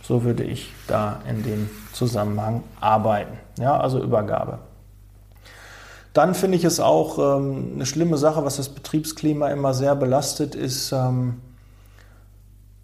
[0.03, 3.38] So würde ich da in dem Zusammenhang arbeiten.
[3.59, 4.59] Ja, also Übergabe.
[6.12, 10.55] Dann finde ich es auch ähm, eine schlimme Sache, was das Betriebsklima immer sehr belastet,
[10.55, 11.40] ist, ähm,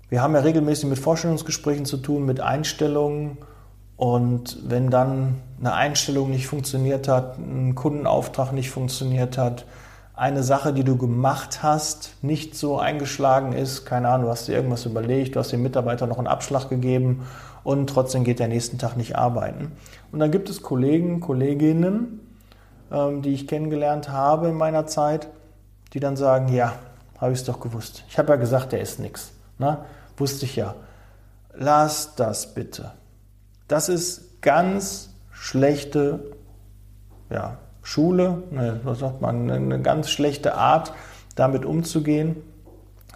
[0.09, 3.39] wir haben ja regelmäßig mit Vorstellungsgesprächen zu tun, mit Einstellungen.
[3.97, 9.65] Und wenn dann eine Einstellung nicht funktioniert hat, ein Kundenauftrag nicht funktioniert hat,
[10.15, 14.53] eine Sache, die du gemacht hast, nicht so eingeschlagen ist, keine Ahnung, du hast dir
[14.53, 17.27] irgendwas überlegt, du hast dem Mitarbeiter noch einen Abschlag gegeben
[17.65, 19.73] und trotzdem geht der nächsten Tag nicht arbeiten.
[20.13, 22.21] Und dann gibt es Kollegen, Kolleginnen,
[22.91, 25.29] die ich kennengelernt habe in meiner Zeit,
[25.93, 26.75] die dann sagen, ja,
[27.19, 28.05] habe ich es doch gewusst.
[28.09, 29.33] Ich habe ja gesagt, der ist nichts.
[29.59, 29.79] Ne?
[30.17, 30.75] Wusste ich ja.
[31.55, 32.93] Lass das bitte.
[33.69, 36.33] Das ist ganz schlechte
[37.31, 40.93] ja, Schule, ne, was sagt man, eine ganz schlechte Art,
[41.35, 42.37] damit umzugehen.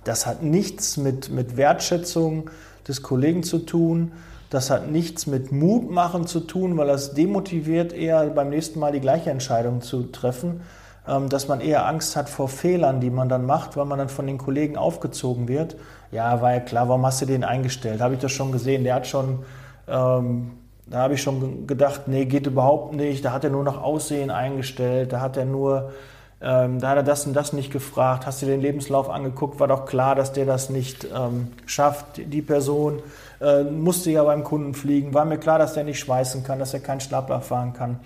[0.05, 2.51] Das hat nichts mit, mit Wertschätzung
[2.87, 4.13] des Kollegen zu tun.
[4.51, 8.93] Das hat nichts mit Mut machen zu tun, weil das demotiviert eher beim nächsten Mal
[8.93, 10.63] die gleiche Entscheidung zu treffen,
[11.07, 14.09] ähm, dass man eher Angst hat vor Fehlern, die man dann macht, weil man dann
[14.09, 15.77] von den Kollegen aufgezogen wird.
[16.13, 18.01] Ja, war ja klar, warum hast du den eingestellt?
[18.01, 18.85] Habe ich das schon gesehen?
[18.85, 19.41] Der hat schon,
[19.87, 20.53] ähm,
[20.87, 23.25] da habe ich schon gedacht, nee, geht überhaupt nicht.
[23.25, 25.91] Da hat er nur noch Aussehen eingestellt, da hat er nur,
[26.41, 28.27] ähm, da hat er das und das nicht gefragt.
[28.27, 29.59] Hast du den Lebenslauf angeguckt?
[29.59, 33.03] War doch klar, dass der das nicht ähm, schafft, die Person
[33.41, 36.75] äh, musste ja beim Kunden fliegen, war mir klar, dass der nicht schweißen kann, dass
[36.75, 37.99] er keinen Schlapplauf fahren kann.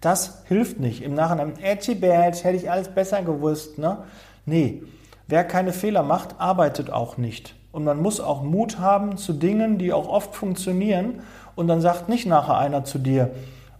[0.00, 1.02] Das hilft nicht.
[1.02, 3.78] Im Nachhinein, edgy bad, hätte ich alles besser gewusst.
[3.78, 3.98] Ne?
[4.46, 4.82] Nee,
[5.26, 7.54] wer keine Fehler macht, arbeitet auch nicht.
[7.72, 11.20] Und man muss auch Mut haben zu Dingen, die auch oft funktionieren.
[11.56, 13.30] Und dann sagt nicht nachher einer zu dir,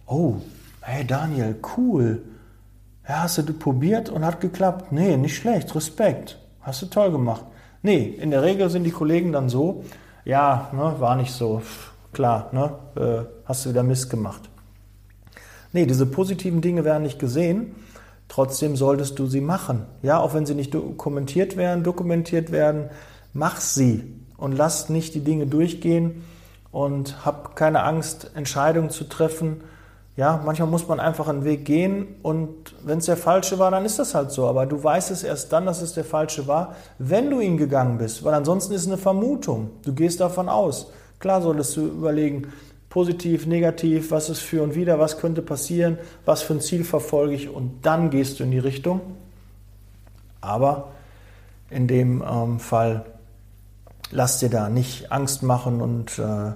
[0.07, 0.35] oh,
[0.81, 2.23] hey Daniel, cool.
[3.09, 4.91] Ja, hast du probiert und hat geklappt?
[4.91, 6.37] Nee, nicht schlecht, Respekt.
[6.61, 7.43] Hast du toll gemacht.
[7.81, 9.83] Nee, in der Regel sind die Kollegen dann so,
[10.25, 11.63] ja, ne, war nicht so,
[12.13, 14.47] klar, ne, äh, hast du wieder Mist gemacht.
[15.73, 17.73] Nee, diese positiven Dinge werden nicht gesehen,
[18.27, 19.87] trotzdem solltest du sie machen.
[20.03, 22.91] Ja, auch wenn sie nicht dokumentiert werden, dokumentiert werden,
[23.33, 24.03] mach sie
[24.37, 26.23] und lass nicht die Dinge durchgehen
[26.71, 29.61] und hab keine Angst, Entscheidungen zu treffen,
[30.19, 33.85] ja, manchmal muss man einfach einen Weg gehen und wenn es der falsche war, dann
[33.85, 34.47] ist das halt so.
[34.47, 37.97] Aber du weißt es erst dann, dass es der falsche war, wenn du ihn gegangen
[37.97, 38.25] bist.
[38.25, 39.69] Weil ansonsten ist es eine Vermutung.
[39.85, 40.91] Du gehst davon aus.
[41.19, 42.51] Klar solltest du überlegen,
[42.89, 47.35] positiv, negativ, was ist für und wieder, was könnte passieren, was für ein Ziel verfolge
[47.35, 48.99] ich und dann gehst du in die Richtung.
[50.41, 50.89] Aber
[51.69, 53.05] in dem ähm, Fall
[54.11, 56.51] lass dir da nicht Angst machen und äh,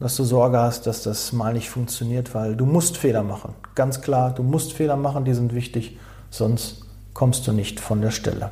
[0.00, 3.54] dass du Sorge hast, dass das mal nicht funktioniert, weil du musst Fehler machen.
[3.74, 5.98] Ganz klar, du musst Fehler machen, die sind wichtig,
[6.30, 8.50] sonst kommst du nicht von der Stelle.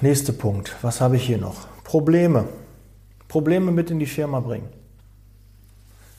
[0.00, 1.68] Nächster Punkt, was habe ich hier noch?
[1.84, 2.46] Probleme.
[3.28, 4.68] Probleme mit in die Firma bringen.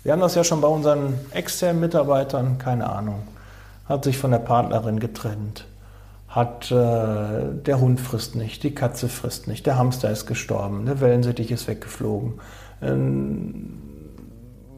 [0.03, 3.23] Wir haben das ja schon bei unseren externen Mitarbeitern, keine Ahnung,
[3.88, 5.65] hat sich von der Partnerin getrennt,
[6.31, 11.01] hat äh, der Hund frisst nicht, die Katze frisst nicht, der Hamster ist gestorben, der
[11.01, 12.39] Wellensittich ist weggeflogen,
[12.81, 13.79] ähm,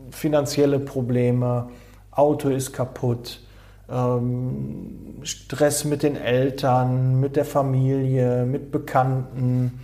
[0.09, 1.69] finanzielle Probleme,
[2.09, 3.39] Auto ist kaputt,
[3.87, 9.79] ähm, Stress mit den Eltern, mit der Familie, mit Bekannten.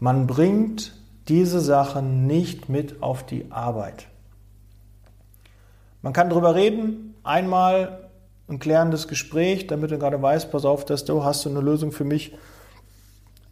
[0.00, 0.94] Man bringt
[1.28, 4.06] diese Sachen nicht mit auf die Arbeit.
[6.00, 8.07] Man kann darüber reden, einmal
[8.48, 11.92] ein klärendes Gespräch, damit du gerade weißt, pass auf, dass du hast du eine Lösung
[11.92, 12.36] für mich,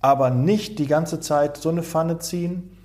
[0.00, 2.76] aber nicht die ganze Zeit so eine Pfanne ziehen,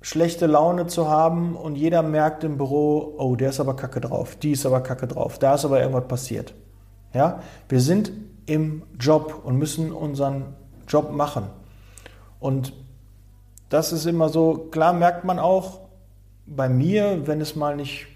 [0.00, 4.36] schlechte Laune zu haben und jeder merkt im Büro, oh, der ist aber kacke drauf,
[4.36, 6.54] die ist aber kacke drauf, da ist aber irgendwas passiert.
[7.12, 8.12] Ja, wir sind
[8.46, 10.54] im Job und müssen unseren
[10.88, 11.46] Job machen.
[12.40, 12.72] Und
[13.68, 15.80] das ist immer so, klar merkt man auch
[16.46, 18.06] bei mir, wenn es mal nicht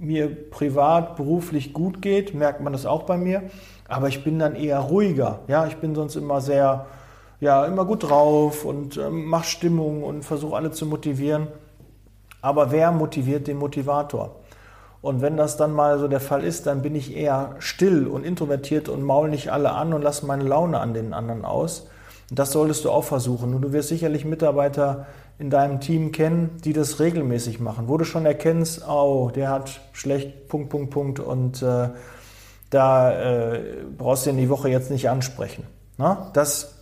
[0.00, 3.42] mir privat, beruflich gut geht, merkt man das auch bei mir.
[3.86, 5.40] Aber ich bin dann eher ruhiger.
[5.46, 6.86] Ja, ich bin sonst immer sehr,
[7.40, 11.48] ja, immer gut drauf und äh, mache Stimmung und versuche alle zu motivieren.
[12.40, 14.36] Aber wer motiviert den Motivator?
[15.02, 18.24] Und wenn das dann mal so der Fall ist, dann bin ich eher still und
[18.24, 21.88] introvertiert und maul nicht alle an und lasse meine Laune an den anderen aus.
[22.30, 23.54] Und das solltest du auch versuchen.
[23.54, 25.06] Und du wirst sicherlich Mitarbeiter
[25.38, 29.80] in deinem Team kennen, die das regelmäßig machen, wo du schon erkennst, oh, der hat
[29.92, 31.88] schlecht, Punkt, Punkt, Punkt und äh,
[32.68, 33.62] da äh,
[33.96, 35.64] brauchst du ihn die Woche jetzt nicht ansprechen.
[35.96, 36.30] Na?
[36.34, 36.74] Das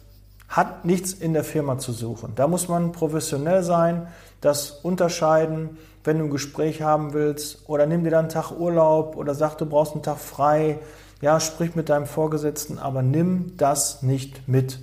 [0.48, 2.32] hat nichts in der Firma zu suchen.
[2.34, 4.08] Da muss man professionell sein,
[4.40, 9.16] das unterscheiden, wenn du ein Gespräch haben willst oder nimm dir dann einen Tag Urlaub
[9.16, 10.78] oder sag, du brauchst einen Tag frei.
[11.20, 14.78] Ja, sprich mit deinem Vorgesetzten, aber nimm das nicht mit.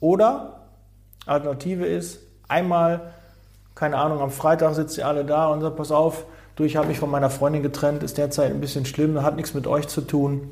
[0.00, 0.60] Oder
[1.26, 3.12] Alternative ist, einmal,
[3.74, 6.24] keine Ahnung, am Freitag sitzt ihr alle da und sagt, pass auf,
[6.56, 9.54] du, ich habe mich von meiner Freundin getrennt, ist derzeit ein bisschen schlimm, hat nichts
[9.54, 10.50] mit euch zu tun.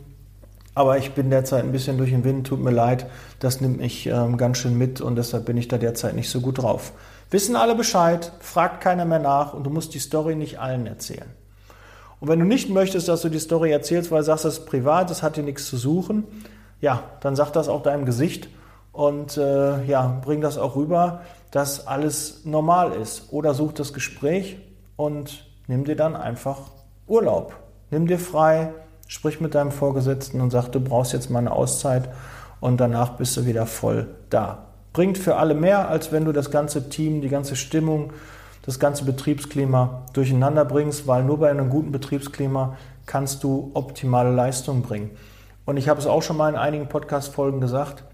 [0.74, 3.06] Aber ich bin derzeit ein bisschen durch den Wind, tut mir leid,
[3.38, 6.42] das nimmt mich ähm, ganz schön mit und deshalb bin ich da derzeit nicht so
[6.42, 6.92] gut drauf.
[7.30, 11.30] Wissen alle Bescheid, fragt keiner mehr nach und du musst die Story nicht allen erzählen.
[12.20, 14.66] Und wenn du nicht möchtest, dass du die Story erzählst, weil du sagst, das ist
[14.66, 16.24] privat, das hat dir nichts zu suchen,
[16.82, 18.48] ja, dann sag das auch deinem Gesicht
[18.96, 23.30] und äh, ja, bring das auch rüber, dass alles normal ist.
[23.30, 24.56] Oder such das Gespräch
[24.96, 26.60] und nimm dir dann einfach
[27.06, 27.54] Urlaub.
[27.90, 28.72] Nimm dir frei,
[29.06, 32.08] sprich mit deinem Vorgesetzten und sag, du brauchst jetzt mal eine Auszeit
[32.60, 34.64] und danach bist du wieder voll da.
[34.94, 38.14] Bringt für alle mehr, als wenn du das ganze Team, die ganze Stimmung,
[38.62, 44.80] das ganze Betriebsklima durcheinander bringst, weil nur bei einem guten Betriebsklima kannst du optimale Leistung
[44.80, 45.10] bringen.
[45.66, 48.04] Und ich habe es auch schon mal in einigen Podcast-Folgen gesagt,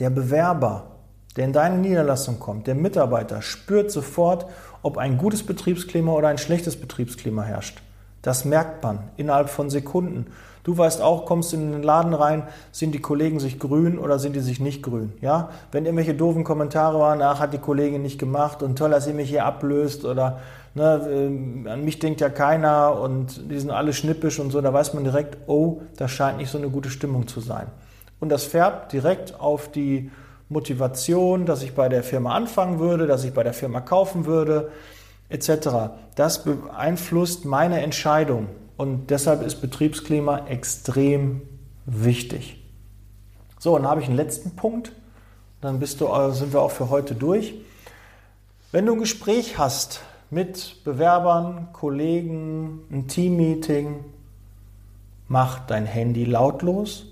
[0.00, 0.90] der Bewerber
[1.36, 4.46] der in deine Niederlassung kommt, der Mitarbeiter, spürt sofort,
[4.82, 7.80] ob ein gutes Betriebsklima oder ein schlechtes Betriebsklima herrscht.
[8.22, 10.26] Das merkt man innerhalb von Sekunden.
[10.64, 14.36] Du weißt auch, kommst in den Laden rein, sind die Kollegen sich grün oder sind
[14.36, 15.14] die sich nicht grün?
[15.22, 15.50] Ja?
[15.72, 19.14] Wenn irgendwelche doofen Kommentare waren, ach, hat die Kollegin nicht gemacht und toll, dass sie
[19.14, 20.40] mich hier ablöst oder
[20.74, 24.72] ne, äh, an mich denkt ja keiner und die sind alle schnippisch und so, da
[24.72, 27.68] weiß man direkt, oh, das scheint nicht so eine gute Stimmung zu sein.
[28.20, 30.10] Und das färbt direkt auf die
[30.48, 34.70] Motivation, dass ich bei der Firma anfangen würde, dass ich bei der Firma kaufen würde,
[35.30, 35.92] etc.
[36.16, 41.42] Das beeinflusst meine Entscheidung und deshalb ist Betriebsklima extrem
[41.86, 42.62] wichtig.
[43.58, 44.92] So, dann habe ich einen letzten Punkt,
[45.60, 47.54] dann bist du, äh, sind wir auch für heute durch.
[48.72, 54.04] Wenn du ein Gespräch hast mit Bewerbern, Kollegen, ein Teammeeting,
[55.28, 57.09] mach dein Handy lautlos,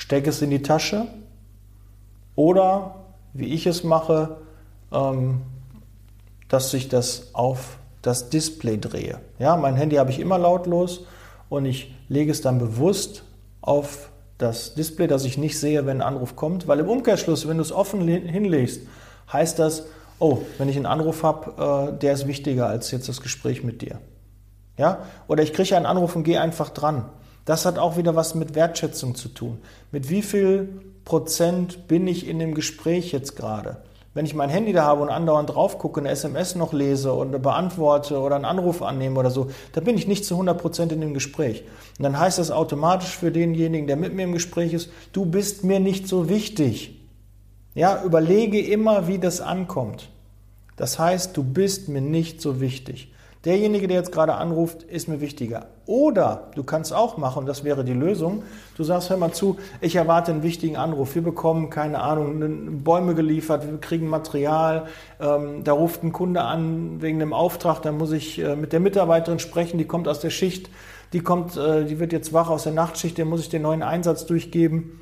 [0.00, 1.06] steck es in die Tasche
[2.34, 2.96] oder,
[3.34, 4.38] wie ich es mache,
[4.92, 5.42] ähm,
[6.48, 9.20] dass ich das auf das Display drehe.
[9.38, 11.04] Ja, mein Handy habe ich immer lautlos
[11.50, 13.24] und ich lege es dann bewusst
[13.60, 17.58] auf das Display, dass ich nicht sehe, wenn ein Anruf kommt, weil im Umkehrschluss, wenn
[17.58, 18.80] du es offen hinlegst,
[19.30, 19.84] heißt das,
[20.18, 23.82] oh, wenn ich einen Anruf habe, äh, der ist wichtiger als jetzt das Gespräch mit
[23.82, 23.98] dir.
[24.78, 25.00] Ja?
[25.28, 27.04] Oder ich kriege einen Anruf und gehe einfach dran.
[27.44, 29.58] Das hat auch wieder was mit Wertschätzung zu tun.
[29.92, 30.68] Mit wie viel
[31.04, 33.78] Prozent bin ich in dem Gespräch jetzt gerade?
[34.12, 37.40] Wenn ich mein Handy da habe und andauernd drauf gucke, eine SMS noch lese und
[37.42, 41.00] beantworte oder einen Anruf annehme oder so, dann bin ich nicht zu 100 Prozent in
[41.00, 41.62] dem Gespräch.
[41.96, 45.62] Und dann heißt das automatisch für denjenigen, der mit mir im Gespräch ist, du bist
[45.62, 47.00] mir nicht so wichtig.
[47.74, 50.08] Ja, überlege immer, wie das ankommt.
[50.76, 53.12] Das heißt, du bist mir nicht so wichtig.
[53.46, 55.68] Derjenige, der jetzt gerade anruft, ist mir wichtiger.
[55.86, 58.42] Oder du kannst auch machen, das wäre die Lösung,
[58.76, 61.14] du sagst, hör mal zu, ich erwarte einen wichtigen Anruf.
[61.14, 64.88] Wir bekommen, keine Ahnung, Bäume geliefert, wir kriegen Material,
[65.20, 68.80] ähm, da ruft ein Kunde an wegen einem Auftrag, dann muss ich äh, mit der
[68.80, 70.68] Mitarbeiterin sprechen, die kommt aus der Schicht,
[71.14, 73.82] die kommt, äh, die wird jetzt wach aus der Nachtschicht, der muss ich den neuen
[73.82, 75.00] Einsatz durchgeben.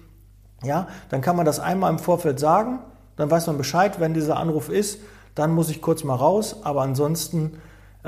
[0.62, 2.78] Ja, dann kann man das einmal im Vorfeld sagen,
[3.16, 5.00] dann weiß man Bescheid, wenn dieser Anruf ist,
[5.34, 7.58] dann muss ich kurz mal raus, aber ansonsten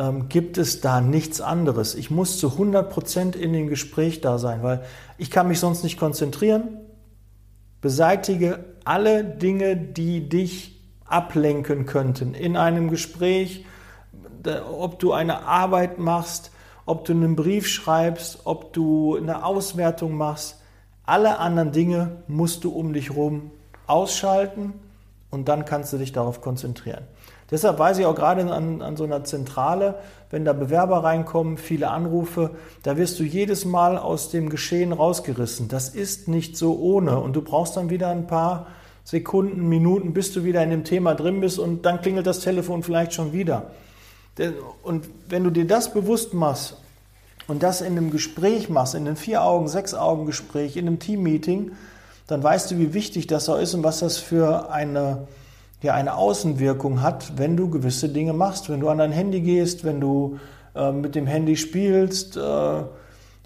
[0.01, 1.95] ähm, gibt es da nichts anderes.
[1.95, 4.83] Ich muss zu 100 Prozent in dem Gespräch da sein, weil
[5.19, 6.79] ich kann mich sonst nicht konzentrieren.
[7.83, 13.67] Beseitige alle Dinge, die dich ablenken könnten in einem Gespräch,
[14.73, 16.51] ob du eine Arbeit machst,
[16.87, 20.63] ob du einen Brief schreibst, ob du eine Auswertung machst.
[21.05, 23.51] Alle anderen Dinge musst du um dich herum
[23.87, 24.73] ausschalten
[25.31, 27.05] und dann kannst du dich darauf konzentrieren.
[27.51, 29.97] Deshalb weiß ich auch gerade an, an so einer Zentrale,
[30.31, 32.51] wenn da Bewerber reinkommen, viele Anrufe,
[32.83, 35.69] da wirst du jedes Mal aus dem Geschehen rausgerissen.
[35.69, 38.69] Das ist nicht so ohne und du brauchst dann wieder ein paar
[39.05, 42.85] Sekunden, Minuten, bis du wieder in dem Thema drin bist und dann klingelt das Telefon
[42.85, 43.73] vielleicht schon wieder.
[44.85, 46.77] Und wenn du dir das bewusst machst
[47.49, 51.73] und das in einem Gespräch machst, in einem Vier-Augen-, Sechs-Augen-Gespräch, in einem Team-Meeting,
[52.29, 55.27] dann weißt du, wie wichtig das auch ist und was das für eine
[55.83, 59.85] ja eine Außenwirkung hat, wenn du gewisse Dinge machst, wenn du an dein Handy gehst,
[59.85, 60.39] wenn du
[60.75, 62.83] äh, mit dem Handy spielst, äh,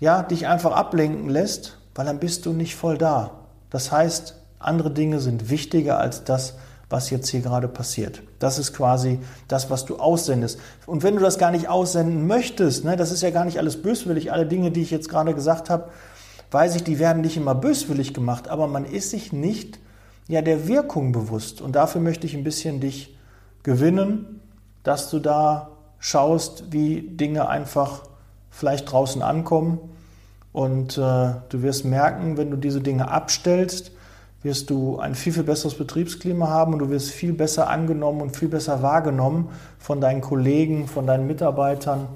[0.01, 3.31] ja, dich einfach ablenken lässt, weil dann bist du nicht voll da.
[3.71, 6.55] Das heißt, andere Dinge sind wichtiger als das,
[6.91, 8.23] was jetzt hier gerade passiert.
[8.39, 9.19] Das ist quasi
[9.49, 10.59] das, was du aussendest.
[10.87, 13.81] Und wenn du das gar nicht aussenden möchtest, ne, das ist ja gar nicht alles
[13.81, 15.89] böswillig, alle Dinge, die ich jetzt gerade gesagt habe,
[16.51, 19.79] weiß ich, die werden nicht immer böswillig gemacht, aber man ist sich nicht
[20.29, 21.61] ja der Wirkung bewusst.
[21.61, 23.17] Und dafür möchte ich ein bisschen dich
[23.63, 24.41] gewinnen,
[24.83, 28.03] dass du da schaust, wie Dinge einfach
[28.51, 29.79] vielleicht draußen ankommen.
[30.53, 33.91] Und äh, du wirst merken, wenn du diese Dinge abstellst,
[34.43, 38.37] wirst du ein viel, viel besseres Betriebsklima haben und du wirst viel besser angenommen und
[38.37, 42.09] viel besser wahrgenommen von deinen Kollegen, von deinen Mitarbeitern.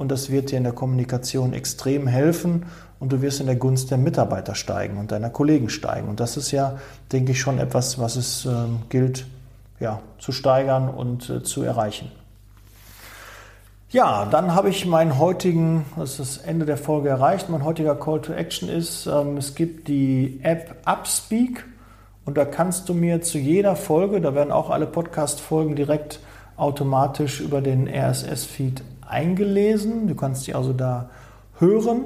[0.00, 2.64] Und das wird dir in der Kommunikation extrem helfen
[3.00, 6.08] und du wirst in der Gunst der Mitarbeiter steigen und deiner Kollegen steigen.
[6.08, 6.78] Und das ist ja,
[7.12, 8.50] denke ich, schon etwas, was es äh,
[8.88, 9.26] gilt
[9.78, 12.10] ja, zu steigern und äh, zu erreichen.
[13.90, 17.94] Ja, dann habe ich meinen heutigen, das ist das Ende der Folge erreicht, mein heutiger
[17.94, 21.66] Call to Action ist, ähm, es gibt die App Upspeak
[22.24, 26.20] und da kannst du mir zu jeder Folge, da werden auch alle Podcast-Folgen direkt
[26.56, 30.06] automatisch über den RSS-Feed eingelesen.
[30.08, 31.10] Du kannst sie also da
[31.58, 32.04] hören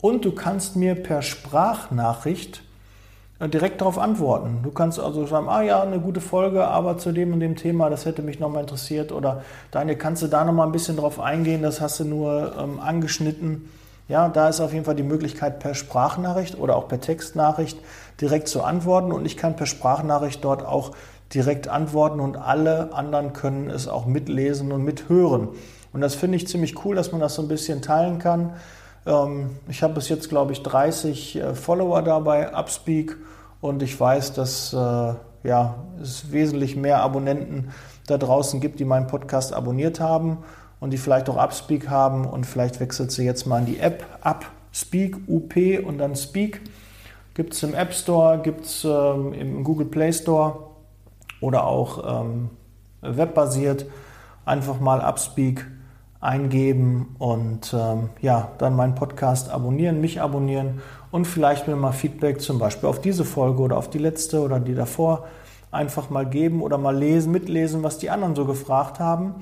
[0.00, 2.62] und du kannst mir per Sprachnachricht
[3.38, 4.60] äh, direkt darauf antworten.
[4.62, 7.90] Du kannst also sagen, ah ja, eine gute Folge, aber zu dem und dem Thema,
[7.90, 9.12] das hätte mich nochmal interessiert.
[9.12, 12.80] Oder Daniel, kannst du da nochmal ein bisschen drauf eingehen, das hast du nur ähm,
[12.80, 13.68] angeschnitten.
[14.08, 17.78] Ja, da ist auf jeden Fall die Möglichkeit per Sprachnachricht oder auch per Textnachricht
[18.20, 19.10] direkt zu antworten.
[19.12, 20.92] Und ich kann per Sprachnachricht dort auch
[21.34, 25.48] direkt antworten und alle anderen können es auch mitlesen und mithören.
[25.96, 28.52] Und das finde ich ziemlich cool, dass man das so ein bisschen teilen kann.
[29.06, 33.16] Ähm, ich habe bis jetzt, glaube ich, 30 äh, Follower dabei, Upspeak,
[33.62, 37.70] und ich weiß, dass äh, ja, es wesentlich mehr Abonnenten
[38.06, 40.44] da draußen gibt, die meinen Podcast abonniert haben
[40.80, 44.04] und die vielleicht auch Upspeak haben und vielleicht wechselt sie jetzt mal in die App
[44.22, 46.60] Upspeak, UP und dann Speak.
[47.32, 50.58] Gibt es im App Store, gibt es ähm, im Google Play Store
[51.40, 52.50] oder auch ähm,
[53.00, 53.86] webbasiert.
[54.44, 55.64] Einfach mal Upspeak
[56.20, 62.40] eingeben und ähm, ja, dann meinen Podcast abonnieren, mich abonnieren und vielleicht mir mal Feedback
[62.40, 65.26] zum Beispiel auf diese Folge oder auf die letzte oder die davor
[65.70, 69.34] einfach mal geben oder mal lesen, mitlesen, was die anderen so gefragt haben.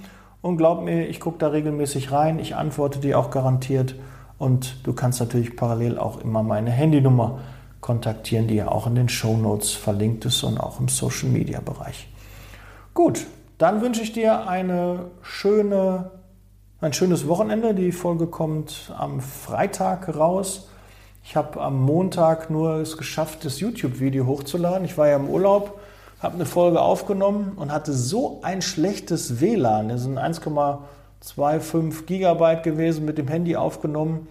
[0.43, 3.95] Und glaub mir, ich gucke da regelmäßig rein, ich antworte dir auch garantiert
[4.37, 7.39] und du kannst natürlich parallel auch immer meine Handynummer
[7.81, 11.61] kontaktieren, die ja auch in den Show Notes verlinkt ist und auch im Social Media
[11.61, 12.09] Bereich.
[12.95, 13.27] Gut,
[13.59, 16.11] dann wünsche ich dir eine schöne
[16.85, 17.73] ein schönes Wochenende.
[17.73, 20.69] Die Folge kommt am Freitag raus.
[21.25, 24.85] Ich habe am Montag nur es geschafft, das YouTube-Video hochzuladen.
[24.85, 25.81] Ich war ja im Urlaub,
[26.21, 29.89] habe eine Folge aufgenommen und hatte so ein schlechtes WLAN.
[29.89, 34.29] Das sind 1,25 Gigabyte gewesen, mit dem Handy aufgenommen.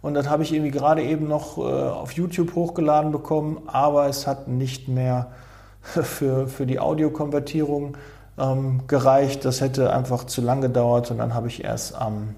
[0.00, 4.26] Und das habe ich irgendwie gerade eben noch äh, auf YouTube hochgeladen bekommen, aber es
[4.26, 5.32] hat nicht mehr
[5.82, 7.98] für, für die Audiokonvertierung
[8.38, 9.44] ähm, gereicht.
[9.44, 12.34] Das hätte einfach zu lang gedauert und dann habe ich erst am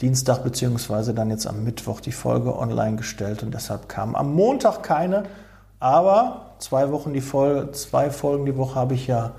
[0.00, 4.82] Dienstag beziehungsweise dann jetzt am Mittwoch die Folge online gestellt und deshalb kam am Montag
[4.82, 5.24] keine,
[5.78, 9.32] aber zwei Wochen die Folge, zwei Folgen die Woche habe ich ja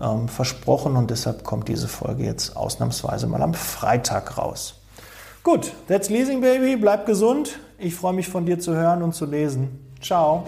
[0.00, 4.74] ähm, versprochen und deshalb kommt diese Folge jetzt ausnahmsweise mal am Freitag raus.
[5.42, 7.58] Gut, that's Leasing Baby, bleib gesund.
[7.78, 9.94] Ich freue mich von dir zu hören und zu lesen.
[10.00, 10.44] Ciao.